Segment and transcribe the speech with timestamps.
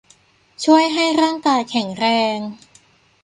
[0.63, 2.05] ช่วยให้ร่างกายแข็งแร
[2.35, 2.37] ง